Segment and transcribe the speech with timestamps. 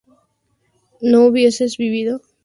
[1.09, 2.13] ¿no hubieseis vivido?